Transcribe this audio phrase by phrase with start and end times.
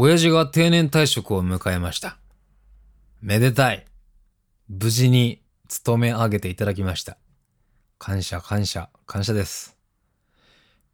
[0.00, 2.18] 親父が定年退職を迎えました。
[3.20, 3.84] めでたい。
[4.68, 7.18] 無事に勤め上げていただきました。
[7.98, 9.76] 感謝感謝感謝です。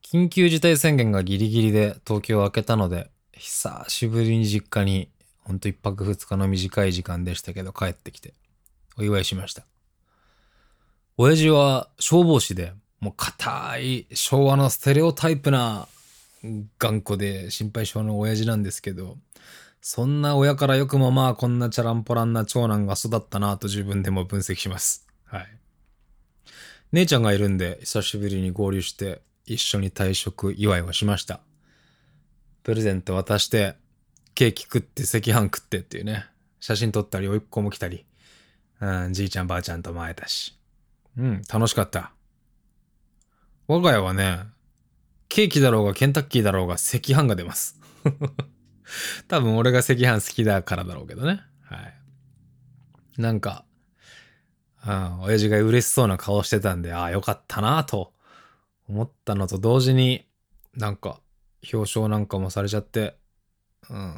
[0.02, 5.10] 緊急事態宣言がギリギリで東京を開けたので、久しぶりに実家に、
[5.40, 8.32] ほんと一泊二日の短い時間でしたけど帰ってきて、
[8.96, 9.66] お祝いしました。
[11.18, 15.88] 親父は消防士で、もう硬い昭和のステレオタイプな
[16.78, 19.18] 頑固で心配性の親父なんですけど、
[19.80, 25.06] そんな親からよくもまあこんなチャランポランな長男が育ったなと自分でも分析します。
[25.24, 25.46] はい。
[26.92, 31.40] 姉ちゃんがいるんで久しぶりに合流して一緒に退職祝いをしました。
[32.62, 33.76] プレゼント渡して
[34.34, 36.26] ケーキ食って赤飯食ってっていうね。
[36.60, 38.06] 写真撮ったり、甥っ子も来たり、
[38.80, 40.58] うん、じいちゃんばあちゃんとも会えたし。
[41.18, 42.12] うん、楽しかった。
[43.68, 44.38] 我が家はね、
[45.28, 47.80] ケーキだろうがケンタッキーだろうが赤飯が出ます。
[49.28, 51.42] 多分俺が赤飯好きだからだろうけどね。
[51.62, 53.20] はい。
[53.20, 53.64] なんか、
[54.86, 58.12] うん、親父が嬉しそうな顔してたんで、ああ、よかったなと
[58.88, 60.26] 思ったのと同時に、
[60.74, 61.20] なんか、
[61.72, 63.16] 表彰なんかもされちゃって、
[63.88, 64.14] うん、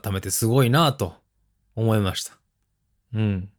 [0.00, 1.14] 改めてすごいなと
[1.76, 2.32] 思いました。
[3.14, 3.50] うん。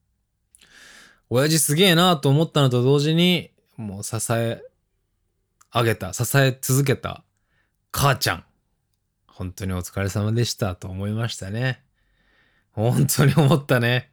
[1.30, 4.62] 親父すげえなと思ったのと同時に、もう支え
[5.74, 7.24] 上げた、支え続けた
[7.92, 8.44] 母ちゃん。
[9.28, 11.82] 本当にお疲れ様でしたと思いましたね。
[12.72, 14.12] 本当に思ったね。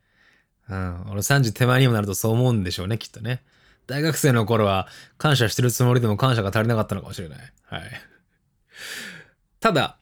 [0.68, 1.10] うん。
[1.10, 3.42] 俺3時手前にもなるとそう思うんでしょうね、きっとね。
[3.86, 4.88] 大学生の頃は
[5.18, 7.38] 感謝してるつもりでも感謝が足りなかったのかもしれない。
[7.64, 7.82] はい。
[9.58, 9.98] ただ、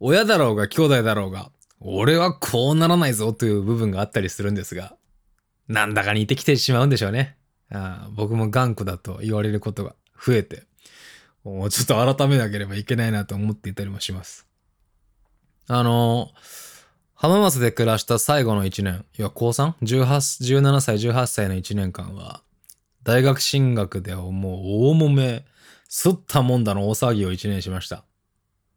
[0.00, 4.96] 親だろうが兄弟だろうが、俺はこうならないぞという部分があったりするんですが、
[5.68, 7.36] なんだか似てきてしまうんでしょうね。
[7.70, 10.64] ああ僕も頑固だと言われることが増えて、
[11.44, 14.46] ちょっと改めなければいけないなと思っていたりもします。
[15.68, 16.30] あの、
[17.14, 20.04] 浜松で暮らした最後の1年、いや、高 3?18、
[20.60, 22.42] 17歳、18歳の1年間は、
[23.04, 24.60] 大学進学ではもう
[24.90, 25.44] 大揉め、
[25.88, 28.04] すったもんだの大騒ぎを1年しました。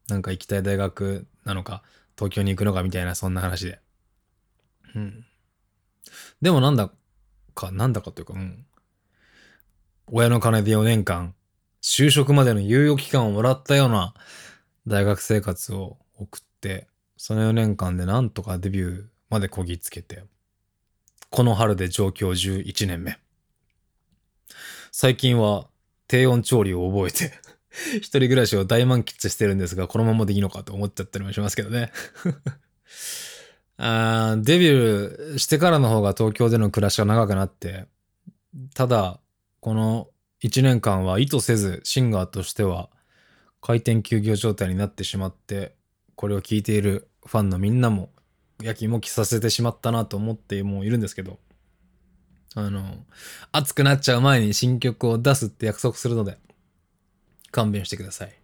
[0.09, 1.83] なんか行きたい大学なのか、
[2.17, 3.79] 東京に行くのかみたいな、そんな話で。
[4.95, 5.25] うん。
[6.41, 6.91] でもなんだ
[7.53, 8.65] か、なんだかというか、うん。
[10.07, 11.33] 親の金で4年間、
[11.87, 14.15] 就職までの猶予期間をもらったような
[14.87, 20.23] 大学生活を送って、その4年間でなんとかデビューまでこぎつけて、
[21.29, 23.19] この春で上京11年目。
[24.91, 25.67] 最近は
[26.07, 27.31] 低温調理を覚えて、
[27.97, 31.91] 一人暮らしを大満喫してるんですが、このままでいいのかと思っちゃったりもしますけどね。
[33.77, 37.85] あデビューしてからの方が東京での暮らしが長くなって、
[38.73, 39.19] ただ、
[39.59, 40.07] この
[40.45, 42.89] 1年間は意図せずシンガーとしては
[43.61, 45.75] 開店休業状態になってしまって、
[46.13, 48.09] これを聞いているファンのみんなも
[48.61, 51.39] やきもきさせてしまったなと思ってもういるんですけど、
[52.53, 52.95] あの、
[53.51, 56.37] 熱くなっちゃう前に新曲を出すって約束するので、
[57.49, 58.39] 勘弁してください。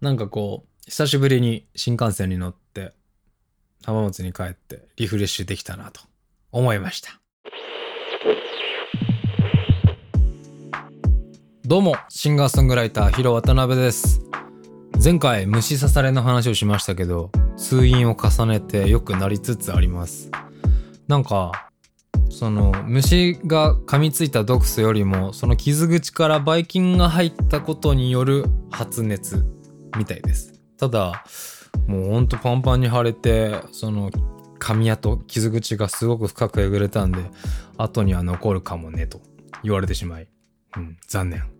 [0.00, 2.92] なんかこう、久しぶりに新幹線に乗って、
[3.84, 6.00] 浜松に帰ってリフレッシュできたなと
[6.52, 7.19] 思いました。
[11.70, 14.22] どうも、シンガーソングライター、ヒロ渡辺です。
[15.00, 20.32] 前回虫刺されの話をしましたけど、通院を重ねて良くなりつつあります。
[21.06, 21.70] なんか、
[22.28, 29.46] その虫が噛みついた毒素よりもその傷口からばい菌が入ったことによる発熱
[29.96, 31.24] みたいですただ
[31.86, 34.10] もうほんとパンパンに腫れてその
[34.58, 37.18] 噛み跡傷口がすごく深くえぐれたんで
[37.76, 39.20] 後には残るかもねと
[39.62, 40.28] 言われてしまい、
[40.76, 41.59] うん、残念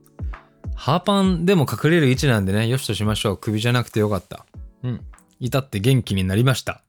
[0.80, 4.46] ハーパンでも隠れる位置なんでねよしとしましょう首じゃなくてよかった
[4.82, 5.04] うん
[5.38, 6.82] 至って元気になりました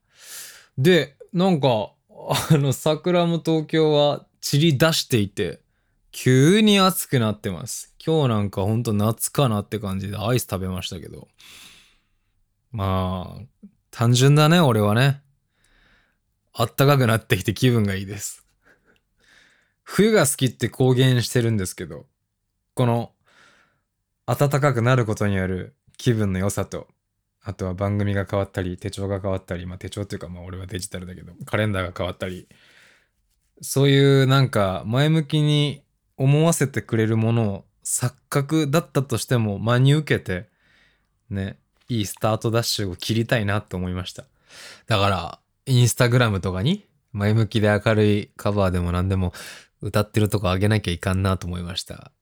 [0.78, 1.92] でなんか
[2.28, 5.60] あの、桜も東京は散り出していて、
[6.12, 7.94] 急に暑くなってます。
[8.04, 11.28] 今日なんかほんと夏かなって感じでアイス食べましたけど。
[12.70, 15.20] まあ、単純だね、俺はね。
[16.52, 18.44] あったかくなってきて気分がいいです。
[19.82, 22.06] 冬が好きって公言してるんですけど、
[22.74, 23.12] この、
[24.34, 26.88] 暖かくなることによる気分の良さと、
[27.42, 32.48] あとは番組が変わったり、手帳が変わったり、まあ手帳っていうかまあ俺はデジタルだけど、カレンダーが変わったり、
[33.60, 35.82] そういうなんか前向きに
[36.16, 40.48] 思わせてくれるものを錯覚だったとしても真に受けて、
[41.30, 41.58] ね、
[41.88, 44.24] いいスタートダッシュを切りたいなと思いました。
[44.86, 49.32] だから、インスタグラムとかに前向きで明るいカバーでも何でも
[49.80, 52.12] 歌ってるとこあげなきゃいかんなと思いました。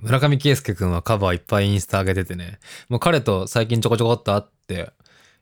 [0.00, 2.58] 村上圭介くんはカバーいっぱいインスタ上げててね、
[2.88, 4.92] もう彼と最近ちょこちょこっと会って、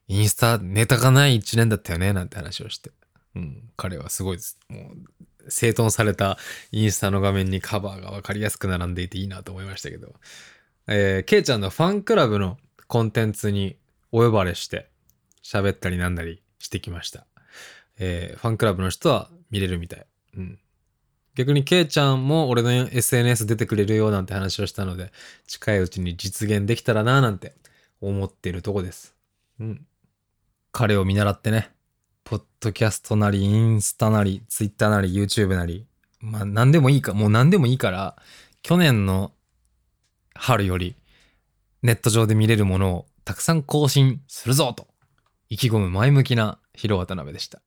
[0.07, 2.93] インスタネタがない一年だったよね、なんて話をして。
[3.35, 4.59] うん、彼はすごいです。
[4.69, 6.39] もう、整頓された
[6.71, 10.15] インスタの画面にカバーがわかりやすく並んでいていいなと思いましたけど。
[10.87, 13.77] えー、ケイちゃんのファンクラブのコンテンツに
[14.13, 14.89] お呼ばれして、
[15.43, 17.27] 喋ったりなんだりしてきました。
[17.99, 20.07] えー、ファンクラブの人は見れるみたい。
[20.37, 20.59] うん。
[21.35, 25.13] 逆にケイちゃんも俺の SNS 出てくれるよなんて話をしたので、
[25.47, 27.55] 近いうちに実現できたらななんて
[28.01, 29.15] 思ってるとこです。
[29.59, 29.87] うん。
[30.73, 31.71] 彼を見習ってね、
[32.23, 35.87] ポッドキャストなり、インスタなり、ツイッターなり、YouTube なり、
[36.21, 38.17] まあ何でもいいか、もう何でもいいから、
[38.63, 39.33] 去年の
[40.35, 40.97] 春より
[41.83, 44.89] ネット上で見れるものをたくさん更新するぞと
[45.49, 47.61] 意気込む前向きな広渡辺でした。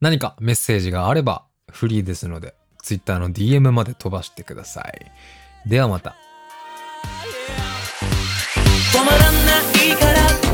[0.00, 5.10] 何かメッセージがあればフリーですので、Twitter の DM まで飛ばしてください。
[5.68, 6.14] ではまた。
[8.92, 10.53] 止まらないから